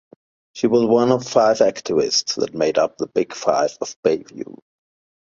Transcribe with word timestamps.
She 0.53 0.65
was 0.65 0.83
one 0.87 1.11
of 1.11 1.27
five 1.29 1.57
activists 1.59 2.33
that 2.37 2.55
made 2.55 2.79
up 2.79 2.97
the 2.97 3.05
Big 3.05 3.35
Five 3.35 3.77
of 3.81 3.95
Bayview. 4.03 4.57